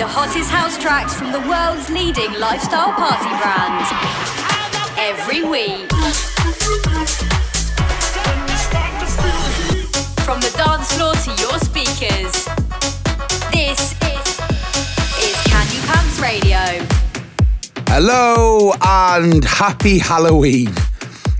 the 0.00 0.06
hottest 0.06 0.48
house 0.48 0.78
tracks 0.78 1.12
from 1.12 1.30
the 1.30 1.40
world's 1.40 1.90
leading 1.90 2.32
lifestyle 2.40 2.90
party 2.90 3.28
brand. 3.36 3.84
Every 4.96 5.42
week. 5.42 5.90
From 10.24 10.40
the 10.40 10.50
dance 10.56 10.90
floor 10.94 11.12
to 11.12 11.30
your 11.42 11.58
speakers. 11.58 12.32
This 13.52 13.92
is, 15.20 15.36
Candy 15.44 15.80
Pants 15.84 16.18
Radio. 16.18 16.86
Hello 17.86 18.72
and 18.82 19.44
happy 19.44 19.98
Halloween. 19.98 20.72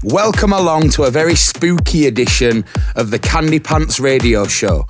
Welcome 0.05 0.53
along 0.53 0.91
to 0.91 1.05
a 1.05 1.11
very 1.11 1.35
spooky 1.35 2.07
edition 2.07 2.67
of 2.95 3.11
the 3.11 3.19
Candy 3.19 3.59
Pants 3.59 3.99
Radio 3.99 4.45
Show, 4.45 4.87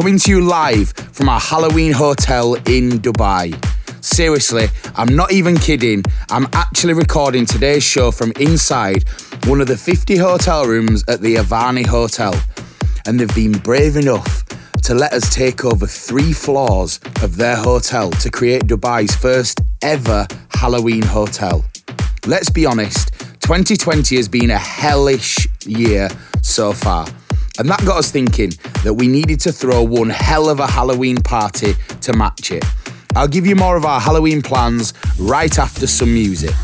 coming 0.00 0.18
to 0.18 0.30
you 0.30 0.40
live 0.40 0.92
from 1.12 1.28
our 1.28 1.38
Halloween 1.38 1.92
hotel 1.92 2.54
in 2.54 2.88
Dubai. 3.04 3.52
Seriously, 4.02 4.68
I'm 4.96 5.14
not 5.14 5.30
even 5.30 5.58
kidding. 5.58 6.02
I'm 6.30 6.46
actually 6.54 6.94
recording 6.94 7.44
today's 7.44 7.82
show 7.82 8.10
from 8.10 8.32
inside 8.40 9.06
one 9.44 9.60
of 9.60 9.66
the 9.66 9.76
50 9.76 10.16
hotel 10.16 10.64
rooms 10.64 11.04
at 11.06 11.20
the 11.20 11.34
Avani 11.34 11.84
Hotel. 11.84 12.32
And 13.04 13.20
they've 13.20 13.34
been 13.34 13.52
brave 13.52 13.96
enough 13.96 14.42
to 14.84 14.94
let 14.94 15.12
us 15.12 15.34
take 15.34 15.66
over 15.66 15.86
three 15.86 16.32
floors 16.32 16.98
of 17.22 17.36
their 17.36 17.56
hotel 17.56 18.10
to 18.22 18.30
create 18.30 18.62
Dubai's 18.62 19.14
first 19.14 19.60
ever 19.82 20.26
Halloween 20.54 21.02
hotel. 21.02 21.62
Let's 22.26 22.48
be 22.48 22.64
honest, 22.64 23.12
2020 23.42 24.16
has 24.16 24.28
been 24.28 24.48
a 24.48 24.56
hellish 24.56 25.46
year 25.66 26.08
so 26.40 26.72
far. 26.72 27.06
And 27.60 27.68
that 27.68 27.84
got 27.84 27.98
us 27.98 28.10
thinking 28.10 28.52
that 28.84 28.94
we 28.94 29.06
needed 29.06 29.38
to 29.40 29.52
throw 29.52 29.82
one 29.82 30.08
hell 30.08 30.48
of 30.48 30.60
a 30.60 30.66
Halloween 30.66 31.16
party 31.18 31.74
to 32.00 32.14
match 32.14 32.52
it. 32.52 32.64
I'll 33.14 33.28
give 33.28 33.46
you 33.46 33.54
more 33.54 33.76
of 33.76 33.84
our 33.84 34.00
Halloween 34.00 34.40
plans 34.40 34.94
right 35.18 35.58
after 35.58 35.86
some 35.86 36.10
music. 36.10 36.54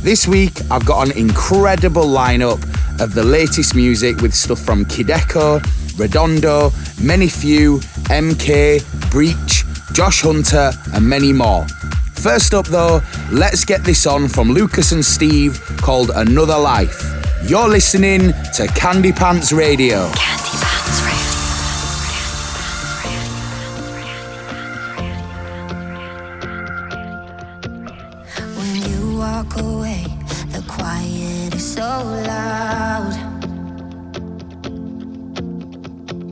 This 0.00 0.26
week, 0.26 0.58
I've 0.70 0.86
got 0.86 1.06
an 1.06 1.18
incredible 1.18 2.06
lineup 2.06 2.62
of 2.98 3.12
the 3.12 3.24
latest 3.24 3.74
music 3.74 4.22
with 4.22 4.32
stuff 4.32 4.60
from 4.60 4.86
Kideko, 4.86 5.60
Redondo, 5.98 6.70
Many 6.98 7.28
Few, 7.28 7.80
MK, 8.08 9.10
Breach, 9.10 9.64
Josh 9.92 10.22
Hunter, 10.22 10.72
and 10.94 11.06
many 11.06 11.34
more. 11.34 11.66
First 12.18 12.52
up, 12.52 12.66
though, 12.66 13.00
let's 13.30 13.64
get 13.64 13.84
this 13.84 14.04
on 14.04 14.26
from 14.28 14.50
Lucas 14.50 14.90
and 14.90 15.04
Steve 15.04 15.62
called 15.76 16.10
Another 16.14 16.58
Life. 16.58 17.00
You're 17.44 17.68
listening 17.68 18.32
to 18.54 18.66
Candy 18.74 19.12
Pants 19.12 19.52
Radio. 19.52 20.10
Candy 20.14 20.50
Pants 20.60 21.00
Radio. 21.06 21.28
When 28.56 28.76
you 28.90 29.16
walk 29.16 29.56
away, 29.60 30.04
the 30.50 30.64
quiet 30.66 31.54
is 31.54 31.74
so 31.74 31.82
loud. 31.82 33.14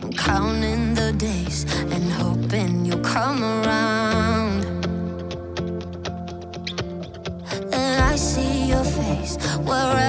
I'm 0.02 0.12
counting 0.14 0.94
the 0.94 1.12
days 1.16 1.64
and 1.92 2.10
hoping 2.12 2.84
you'll 2.84 2.98
come 2.98 3.44
around. 3.44 4.15
I 7.86 8.16
see 8.16 8.68
your 8.68 8.84
face. 8.84 9.36
Wherever 9.58 10.05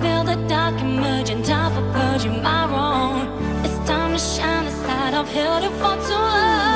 feel 0.00 0.24
the 0.24 0.36
dark 0.48 0.80
emerging, 0.80 1.42
time 1.42 1.72
for 1.74 1.84
purging 1.92 2.42
my 2.42 2.66
wrong. 2.70 3.18
It's 3.64 3.78
time 3.88 4.12
to 4.12 4.18
shine, 4.18 4.64
the 4.64 4.72
light 4.88 5.14
I've 5.14 5.28
held 5.28 5.64
it 5.64 5.72
for 5.80 5.94
too 6.06 6.14
long. 6.14 6.69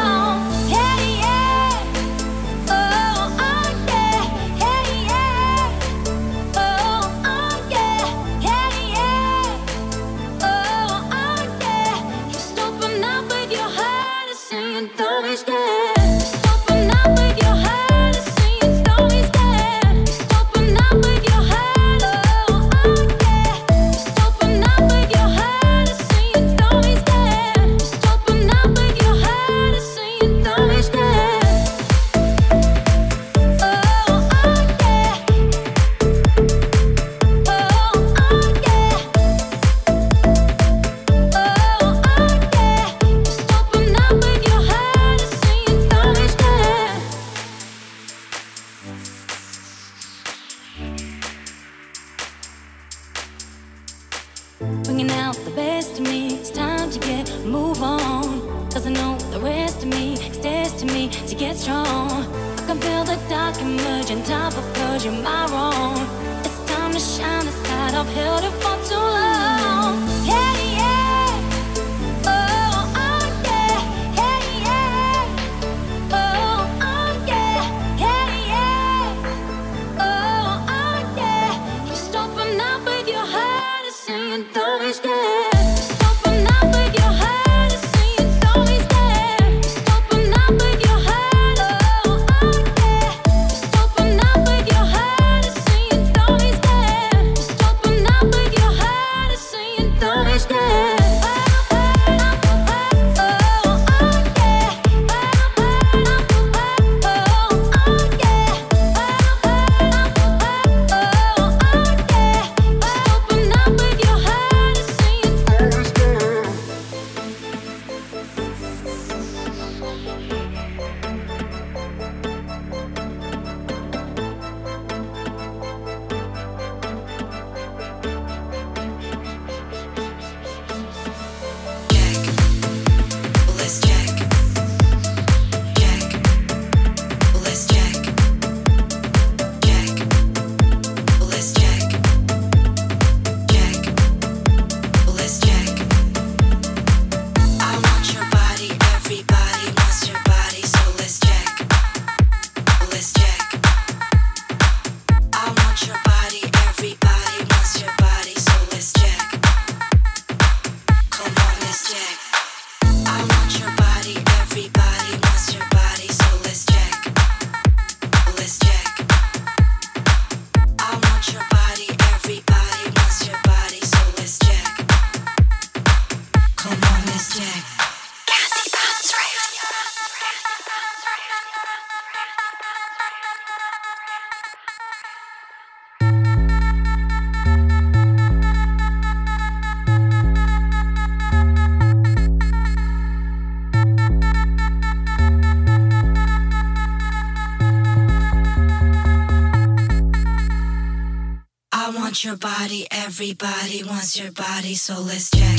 Everybody 203.17 203.85
wants 203.85 204.19
your 204.19 204.33
body, 204.33 204.75
so 204.75 204.94
let's 204.99 205.31
chat. 205.31 205.54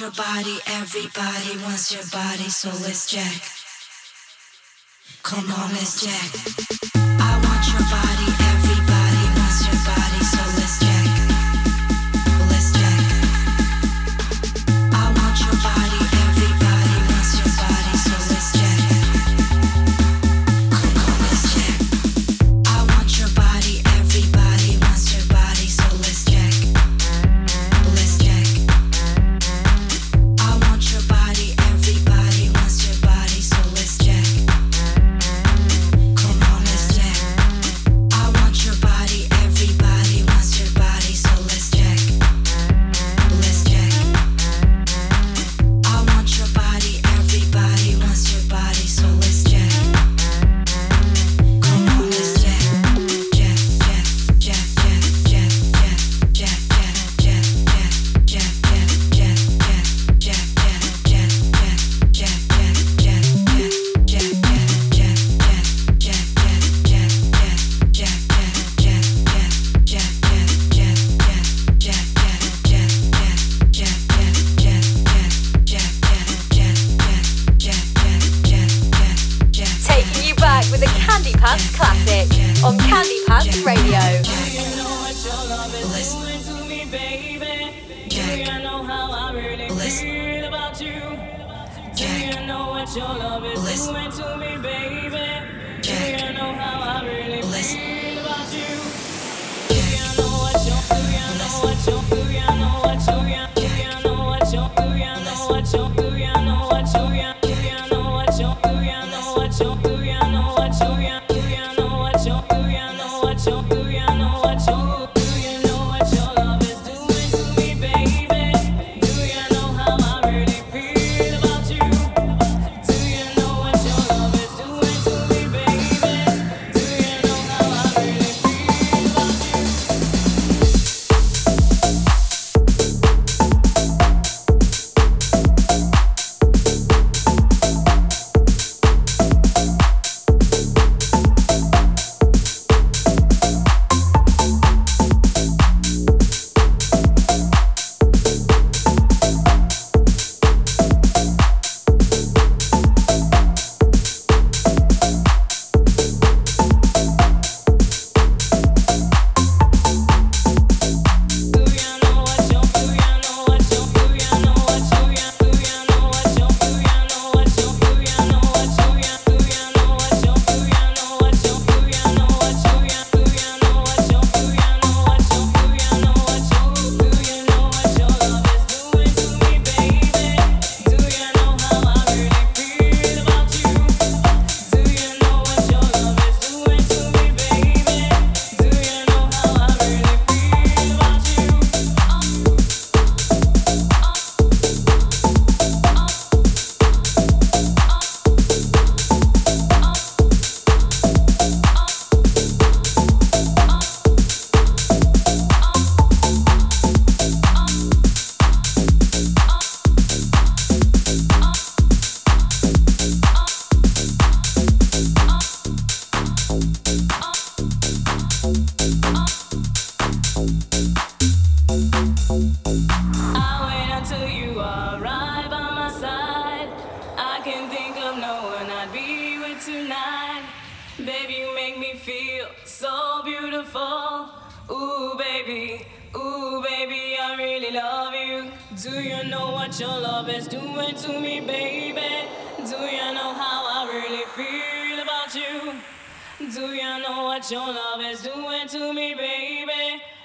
your 0.00 0.10
body, 0.12 0.58
everybody 0.66 1.58
wants 1.64 1.92
your 1.92 2.04
body, 2.12 2.48
so 2.48 2.68
let's 2.68 3.10
jack. 3.10 3.42
Come 5.24 5.50
on, 5.50 5.70
let's 5.72 6.00
jack. 6.04 6.67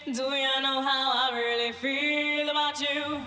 Do 0.06 0.24
you 0.24 0.62
know 0.62 0.82
how 0.82 1.14
I 1.16 1.32
really 1.34 1.72
feel 1.72 2.50
about 2.50 2.78
you? 2.82 3.22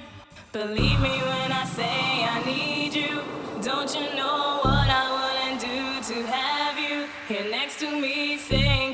Believe 0.53 1.01
me 1.01 1.09
when 1.09 1.51
I 1.51 1.65
say 1.65 1.85
I 1.85 2.43
need 2.45 2.95
you. 2.95 3.23
Don't 3.63 3.95
you 3.95 4.15
know 4.15 4.61
what 4.63 4.87
I 4.87 5.09
wouldn't 5.17 5.61
do 5.63 6.15
to 6.15 6.27
have 6.27 6.79
you 6.79 7.07
here 7.29 7.51
next 7.51 7.81
to 7.81 7.91
me 7.99 8.37
saying 8.37 8.93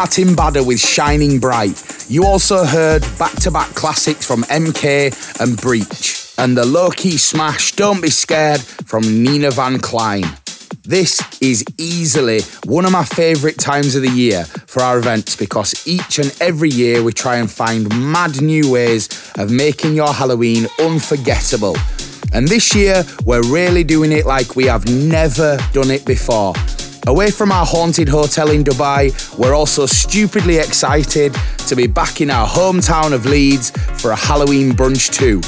Martin 0.00 0.34
Badder 0.34 0.64
with 0.64 0.80
Shining 0.80 1.38
Bright. 1.38 2.06
You 2.08 2.24
also 2.24 2.64
heard 2.64 3.02
back 3.18 3.34
to 3.42 3.50
back 3.50 3.68
classics 3.74 4.26
from 4.26 4.44
MK 4.44 5.40
and 5.42 5.60
Breach, 5.60 6.32
and 6.38 6.56
the 6.56 6.64
low 6.64 6.88
key 6.88 7.18
smash 7.18 7.72
Don't 7.72 8.00
Be 8.00 8.08
Scared 8.08 8.62
from 8.62 9.02
Nina 9.02 9.50
Van 9.50 9.78
Klein. 9.78 10.24
This 10.84 11.20
is 11.42 11.66
easily 11.76 12.40
one 12.64 12.86
of 12.86 12.92
my 12.92 13.04
favourite 13.04 13.58
times 13.58 13.94
of 13.94 14.00
the 14.00 14.08
year 14.08 14.44
for 14.44 14.82
our 14.82 14.96
events 14.96 15.36
because 15.36 15.86
each 15.86 16.18
and 16.18 16.34
every 16.40 16.70
year 16.70 17.02
we 17.02 17.12
try 17.12 17.36
and 17.36 17.50
find 17.50 17.86
mad 18.10 18.40
new 18.40 18.72
ways 18.72 19.06
of 19.36 19.50
making 19.50 19.94
your 19.94 20.14
Halloween 20.14 20.66
unforgettable. 20.78 21.76
And 22.32 22.48
this 22.48 22.74
year 22.74 23.04
we're 23.26 23.46
really 23.52 23.84
doing 23.84 24.12
it 24.12 24.24
like 24.24 24.56
we 24.56 24.64
have 24.64 24.88
never 24.88 25.58
done 25.74 25.90
it 25.90 26.06
before. 26.06 26.54
Away 27.06 27.30
from 27.30 27.50
our 27.50 27.64
haunted 27.64 28.10
hotel 28.10 28.50
in 28.50 28.62
Dubai, 28.62 29.10
we're 29.38 29.54
also 29.54 29.86
stupidly 29.86 30.58
excited 30.58 31.34
to 31.66 31.74
be 31.74 31.86
back 31.86 32.20
in 32.20 32.30
our 32.30 32.46
hometown 32.46 33.14
of 33.14 33.24
Leeds 33.24 33.70
for 34.00 34.10
a 34.10 34.16
Halloween 34.16 34.72
brunch 34.72 35.10
too. 35.10 35.40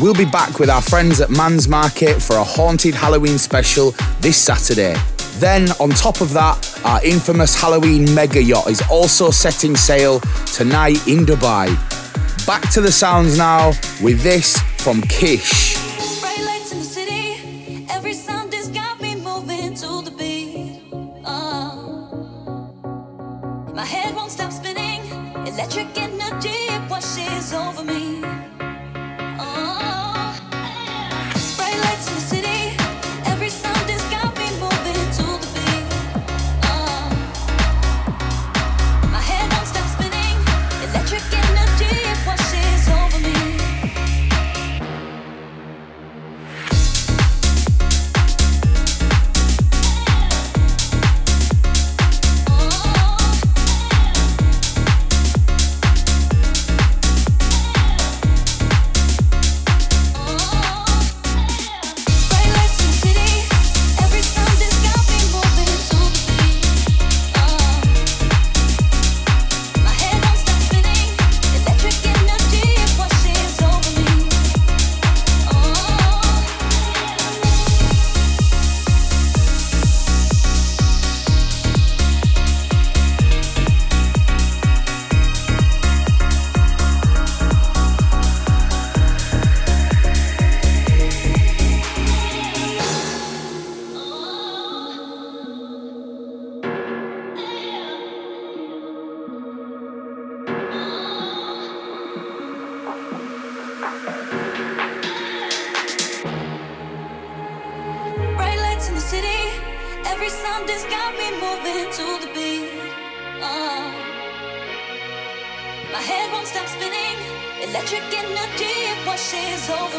We'll 0.00 0.14
be 0.14 0.26
back 0.26 0.58
with 0.58 0.68
our 0.68 0.82
friends 0.82 1.22
at 1.22 1.30
Man's 1.30 1.68
Market 1.68 2.20
for 2.20 2.36
a 2.36 2.44
haunted 2.44 2.94
Halloween 2.94 3.38
special 3.38 3.92
this 4.20 4.36
Saturday. 4.36 4.94
Then, 5.38 5.70
on 5.80 5.88
top 5.90 6.20
of 6.20 6.34
that, 6.34 6.80
our 6.84 7.02
infamous 7.02 7.58
Halloween 7.58 8.14
mega 8.14 8.42
yacht 8.42 8.68
is 8.68 8.82
also 8.90 9.30
setting 9.30 9.76
sail 9.76 10.20
tonight 10.54 11.08
in 11.08 11.24
Dubai. 11.24 11.66
Back 12.46 12.70
to 12.72 12.82
the 12.82 12.92
sounds 12.92 13.38
now 13.38 13.68
with 14.02 14.22
this 14.22 14.58
from 14.78 15.00
Kish. 15.02 15.69
Electric 25.72 26.02
energy 26.02 26.88
washes 26.90 27.52
over 27.52 27.84
me. 27.84 28.39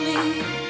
Washes 0.04 0.61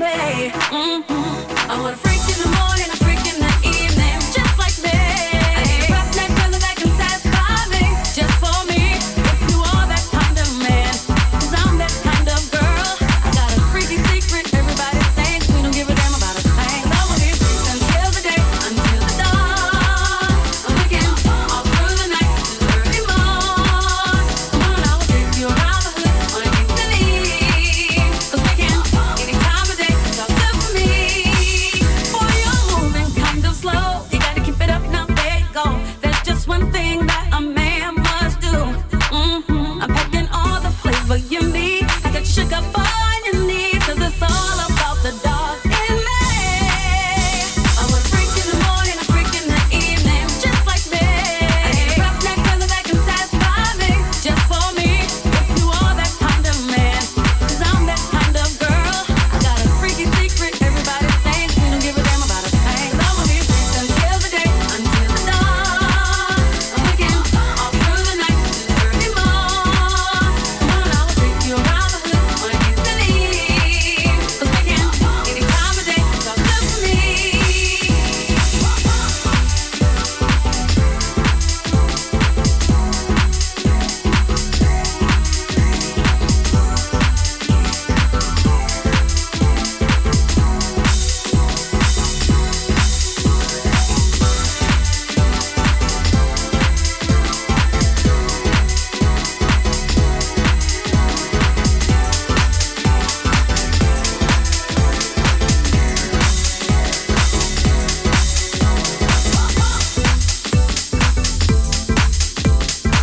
Mm-hmm. 0.00 1.70
I 1.70 1.82
wanna. 1.82 2.07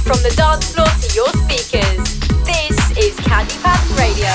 from 0.06 0.22
the 0.22 0.30
dance 0.38 0.72
floor 0.72 0.86
to 0.86 1.16
your 1.16 1.30
speakers. 1.30 1.98
This 2.46 2.78
is 2.96 3.20
Candy 3.26 3.58
Pants 3.64 3.90
Radio. 3.98 4.30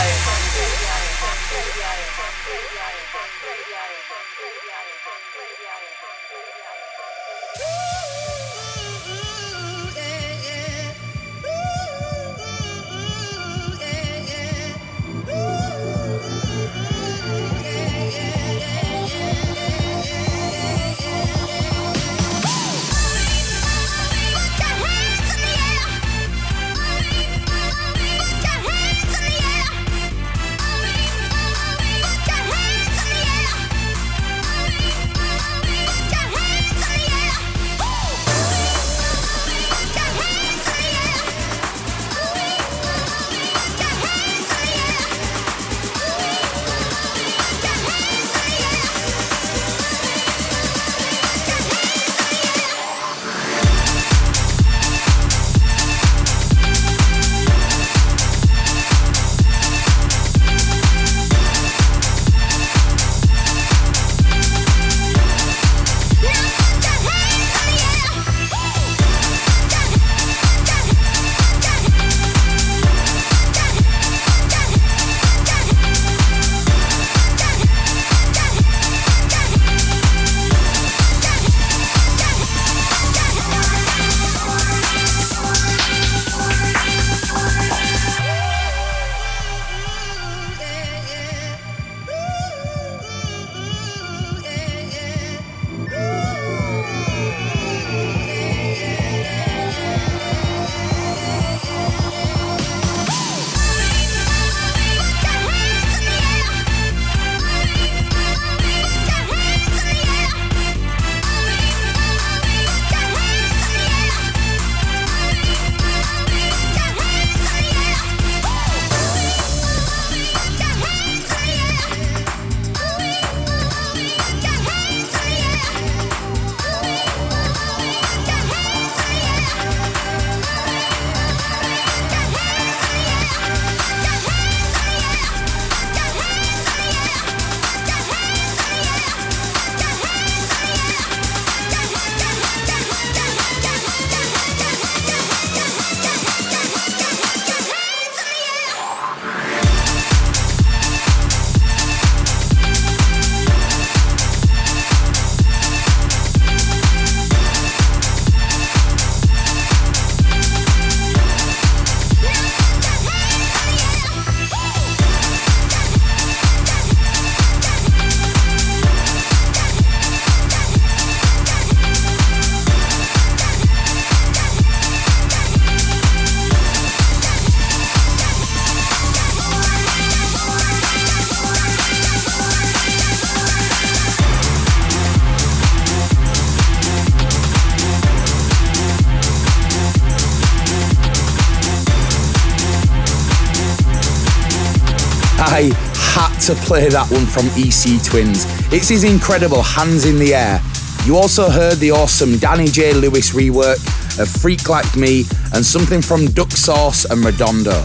To 196.51 196.57
play 196.63 196.89
that 196.89 197.09
one 197.13 197.27
from 197.27 197.47
EC 197.55 198.03
Twins. 198.03 198.45
It's 198.73 198.89
his 198.89 199.05
incredible 199.05 199.63
Hands 199.63 200.05
in 200.05 200.19
the 200.19 200.35
Air. 200.35 200.61
You 201.05 201.17
also 201.17 201.49
heard 201.49 201.77
the 201.77 201.93
awesome 201.93 202.39
Danny 202.39 202.67
J. 202.67 202.93
Lewis 202.93 203.31
rework 203.31 203.79
of 204.19 204.29
Freak 204.29 204.69
Like 204.69 204.97
Me 204.97 205.25
and 205.55 205.65
something 205.65 206.03
from 206.03 206.27
Duck 206.27 206.51
Sauce 206.51 207.05
and 207.05 207.25
Redondo. 207.25 207.85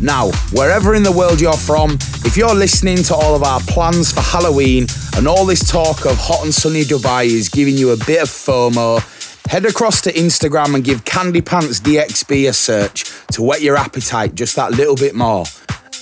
Now, 0.00 0.30
wherever 0.52 0.94
in 0.94 1.02
the 1.02 1.12
world 1.12 1.42
you're 1.42 1.52
from, 1.52 1.98
if 2.24 2.38
you're 2.38 2.54
listening 2.54 3.02
to 3.04 3.14
all 3.14 3.34
of 3.34 3.42
our 3.42 3.60
plans 3.60 4.12
for 4.12 4.22
Halloween 4.22 4.86
and 5.16 5.28
all 5.28 5.44
this 5.44 5.70
talk 5.70 6.06
of 6.06 6.16
hot 6.16 6.42
and 6.44 6.54
sunny 6.54 6.84
Dubai 6.84 7.26
is 7.26 7.50
giving 7.50 7.76
you 7.76 7.90
a 7.90 7.96
bit 7.96 8.22
of 8.22 8.28
FOMO, 8.28 9.00
head 9.50 9.66
across 9.66 10.00
to 10.02 10.12
Instagram 10.12 10.74
and 10.74 10.82
give 10.82 11.04
Candy 11.04 11.42
Pants 11.42 11.80
DXB 11.80 12.48
a 12.48 12.54
search 12.54 13.04
to 13.32 13.42
whet 13.42 13.60
your 13.60 13.76
appetite 13.76 14.34
just 14.34 14.56
that 14.56 14.72
little 14.72 14.96
bit 14.96 15.14
more. 15.14 15.44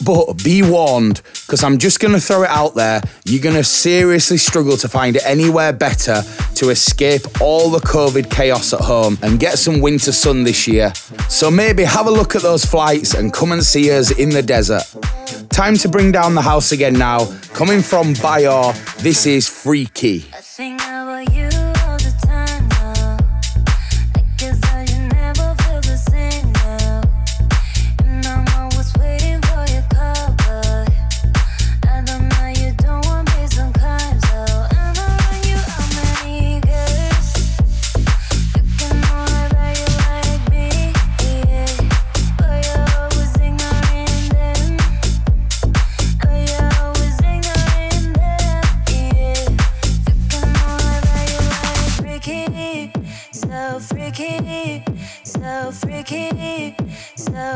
But 0.05 0.43
be 0.45 0.63
warned, 0.63 1.23
because 1.47 1.65
I'm 1.65 1.79
just 1.79 1.99
going 2.01 2.13
to 2.15 2.21
throw 2.21 2.43
it 2.43 2.51
out 2.51 2.75
there, 2.75 3.01
you're 3.25 3.43
going 3.43 3.57
to 3.57 3.65
seriously 3.65 4.37
struggle 4.37 4.77
to 4.79 4.89
find 4.89 5.17
anywhere 5.19 5.73
better 5.73 6.23
to 6.57 6.69
escape 6.69 7.41
all 7.41 7.71
the 7.71 7.79
COVID 7.79 8.31
chaos 8.31 8.73
at 8.73 8.81
home 8.81 9.19
and 9.23 9.41
get 9.41 9.59
some 9.59 9.81
winter 9.81 10.13
sun 10.13 10.45
this 10.45 10.69
year. 10.69 10.93
So 11.29 11.51
maybe 11.51 11.85
have 11.85 12.07
a 12.07 12.11
look 12.11 12.37
at 12.37 12.43
those 12.43 12.65
flights 12.65 13.15
and 13.15 13.33
come 13.33 13.53
and 13.53 13.65
see 13.65 13.91
us 13.91 14.11
in 14.11 14.31
the 14.31 14.43
desert. 14.43 14.83
Time 15.49 15.77
to 15.77 15.89
bring 15.89 16.13
down 16.13 16.35
the 16.35 16.43
house 16.43 16.73
again 16.73 16.95
now. 16.95 17.27
Coming 17.53 17.81
from 17.81 18.15
Bayor, 18.15 18.75
this 18.99 19.25
is 19.27 19.49
Freaky. 19.49 20.27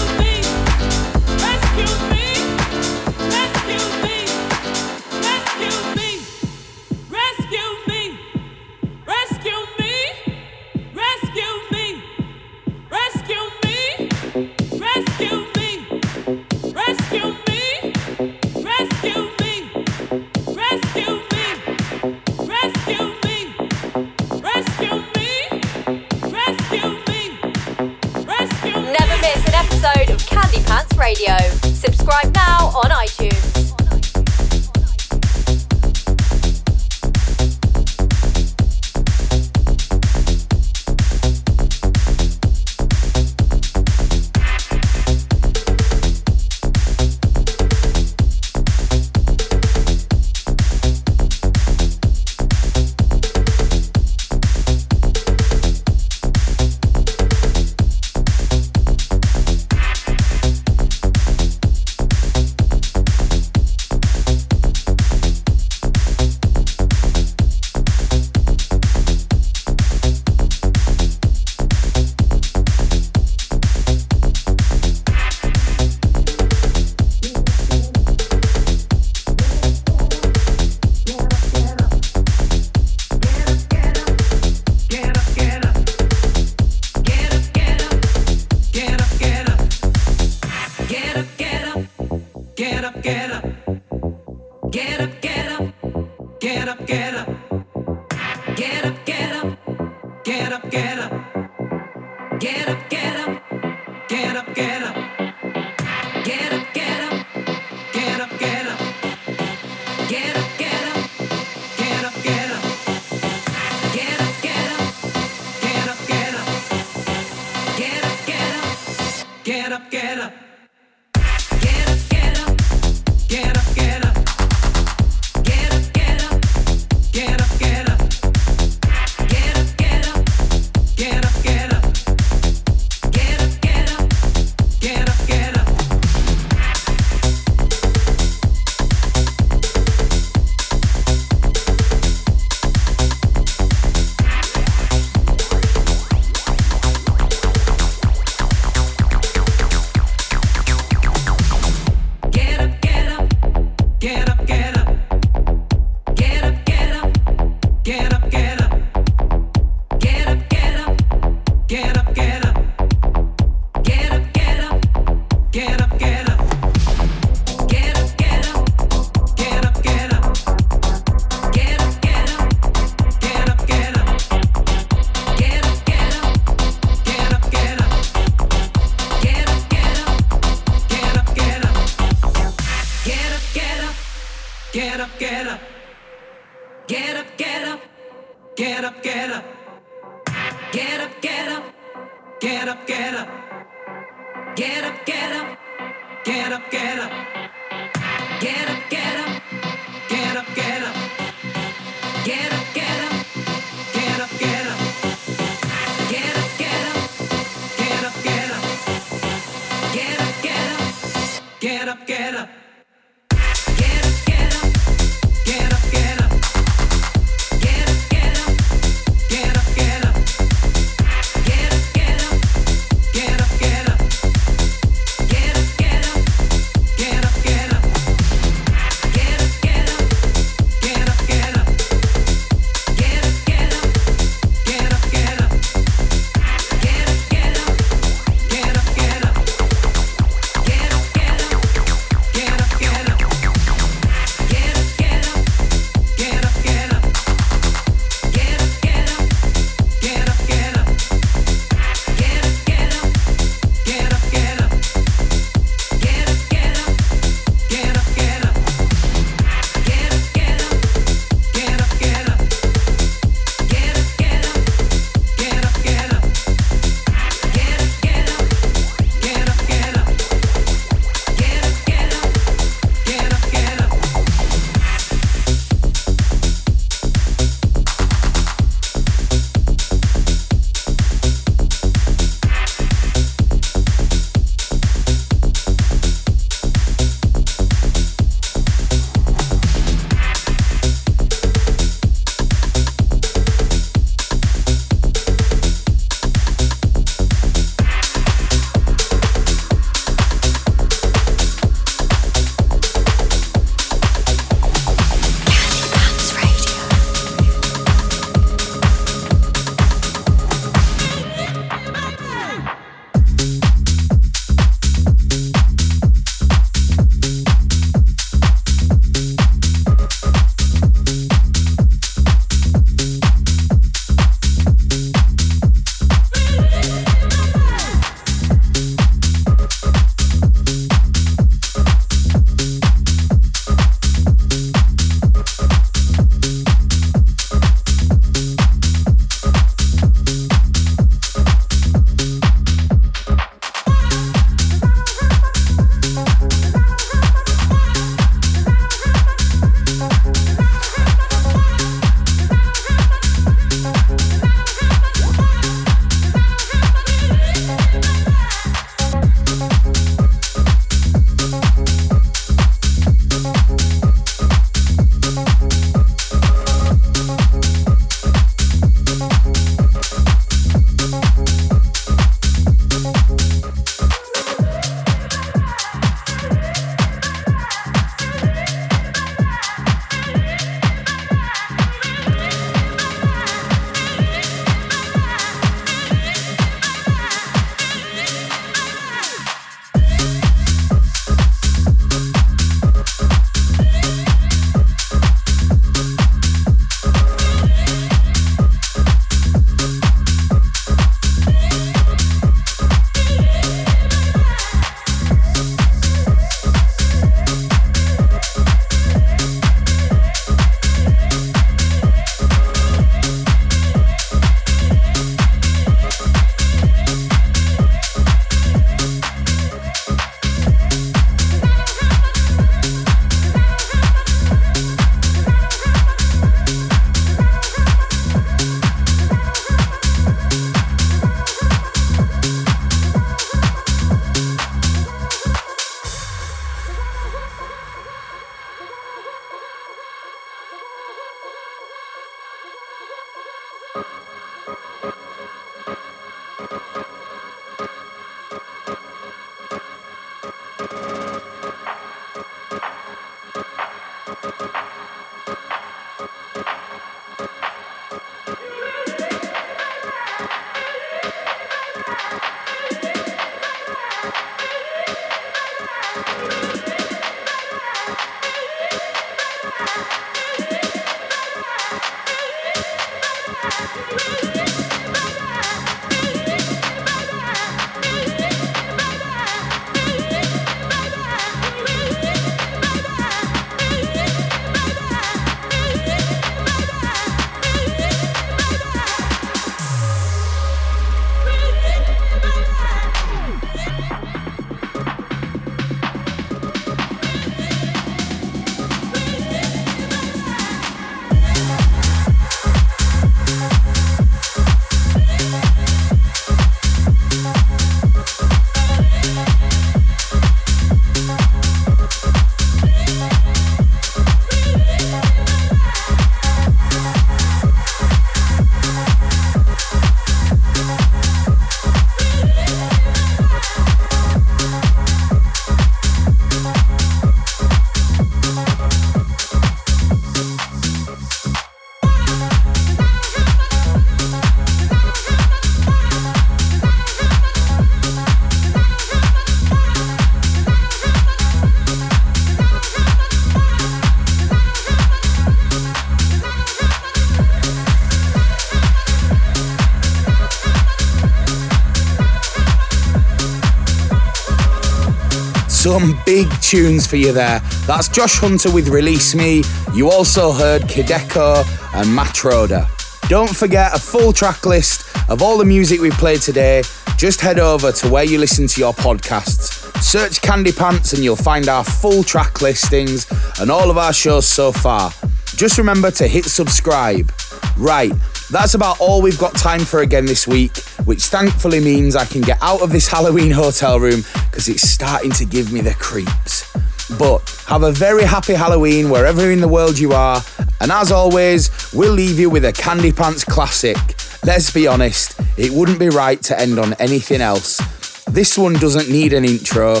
big 556.32 556.62
tunes 556.62 557.06
for 557.06 557.16
you 557.16 557.30
there. 557.30 557.58
That's 557.86 558.08
Josh 558.08 558.38
Hunter 558.38 558.70
with 558.70 558.88
Release 558.88 559.34
Me. 559.34 559.62
You 559.92 560.10
also 560.10 560.50
heard 560.50 560.80
Kideko 560.80 561.58
and 561.94 562.08
Matroda. 562.08 562.88
Don't 563.28 563.54
forget 563.54 563.94
a 563.94 563.98
full 563.98 564.32
track 564.32 564.64
list 564.64 565.14
of 565.28 565.42
all 565.42 565.58
the 565.58 565.66
music 565.66 566.00
we 566.00 566.10
played 566.10 566.40
today. 566.40 566.84
Just 567.18 567.42
head 567.42 567.58
over 567.58 567.92
to 567.92 568.08
where 568.08 568.24
you 568.24 568.38
listen 568.38 568.66
to 568.66 568.80
your 568.80 568.94
podcasts. 568.94 569.94
Search 570.02 570.40
Candy 570.40 570.72
Pants 570.72 571.12
and 571.12 571.22
you'll 571.22 571.36
find 571.36 571.68
our 571.68 571.84
full 571.84 572.22
track 572.22 572.62
listings 572.62 573.26
and 573.60 573.70
all 573.70 573.90
of 573.90 573.98
our 573.98 574.14
shows 574.14 574.48
so 574.48 574.72
far. 574.72 575.12
Just 575.56 575.76
remember 575.76 576.10
to 576.12 576.26
hit 576.26 576.46
subscribe. 576.46 577.30
Right, 577.76 578.12
that's 578.50 578.72
about 578.72 578.98
all 579.00 579.20
we've 579.20 579.38
got 579.38 579.54
time 579.54 579.80
for 579.80 580.00
again 580.00 580.24
this 580.24 580.48
week 580.48 580.81
which 581.04 581.24
thankfully 581.26 581.80
means 581.80 582.16
I 582.16 582.24
can 582.24 582.40
get 582.40 582.58
out 582.62 582.82
of 582.82 582.90
this 582.90 583.08
Halloween 583.08 583.50
hotel 583.50 583.98
room 583.98 584.24
because 584.50 584.68
it's 584.68 584.88
starting 584.88 585.30
to 585.32 585.44
give 585.44 585.72
me 585.72 585.80
the 585.80 585.94
creeps. 585.94 586.70
But 587.18 587.48
have 587.66 587.82
a 587.82 587.92
very 587.92 588.24
happy 588.24 588.54
Halloween 588.54 589.10
wherever 589.10 589.50
in 589.50 589.60
the 589.60 589.68
world 589.68 589.98
you 589.98 590.12
are. 590.12 590.42
And 590.80 590.90
as 590.90 591.12
always, 591.12 591.70
we'll 591.92 592.12
leave 592.12 592.38
you 592.38 592.50
with 592.50 592.64
a 592.64 592.72
Candy 592.72 593.12
Pants 593.12 593.44
classic. 593.44 593.96
Let's 594.44 594.70
be 594.70 594.86
honest, 594.86 595.38
it 595.56 595.70
wouldn't 595.70 595.98
be 595.98 596.08
right 596.08 596.40
to 596.42 596.58
end 596.58 596.78
on 596.78 596.94
anything 596.94 597.40
else. 597.40 597.78
This 598.26 598.56
one 598.56 598.74
doesn't 598.74 599.08
need 599.08 599.32
an 599.32 599.44
intro. 599.44 600.00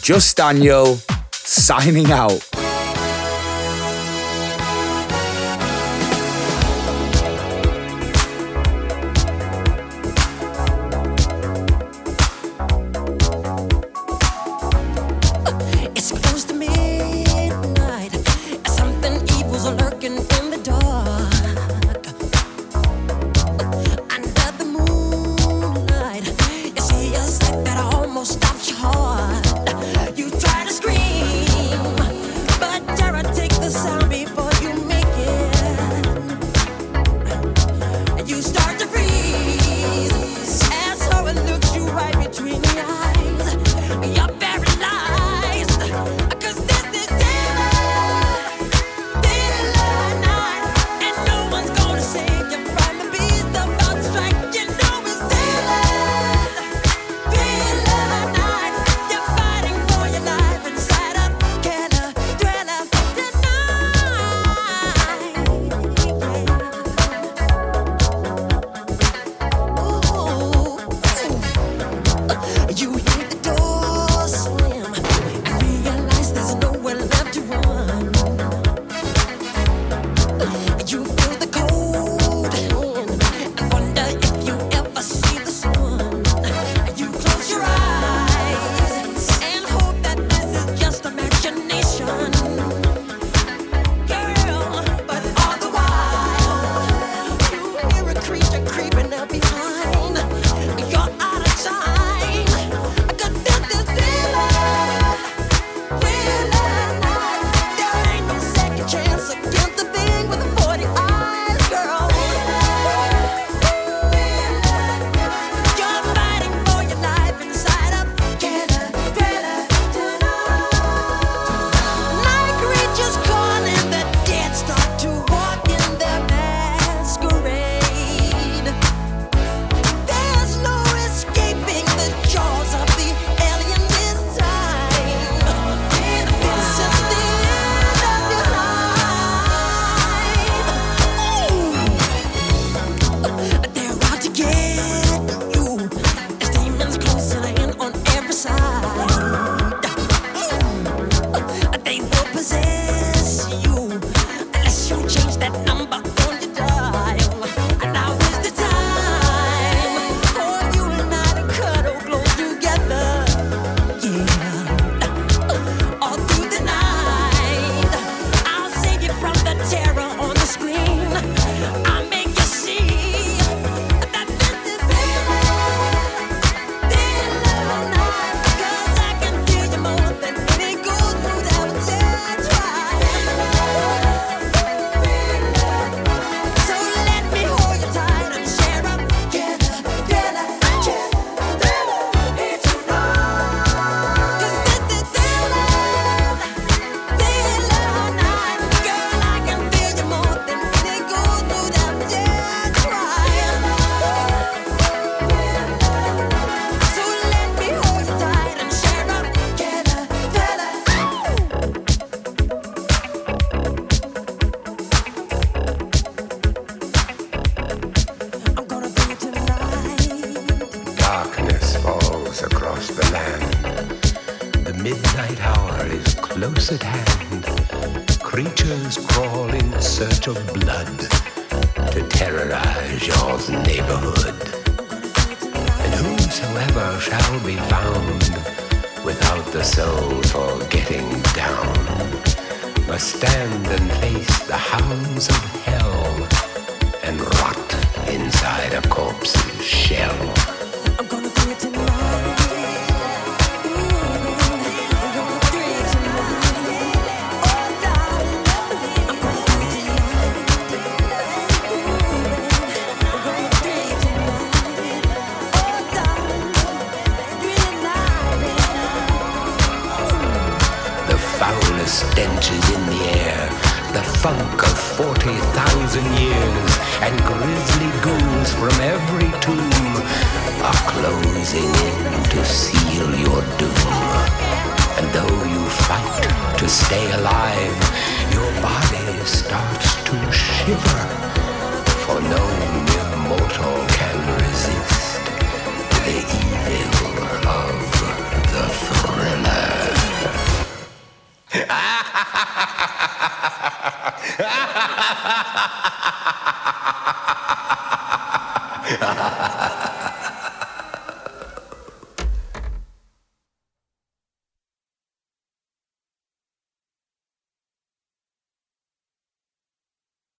Just 0.00 0.36
Daniel 0.36 0.98
signing 1.32 2.10
out. 2.10 2.57